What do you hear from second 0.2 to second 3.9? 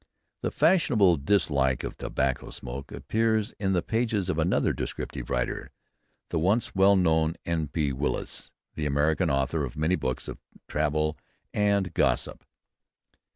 The fashionable dislike of tobacco smoke appears in the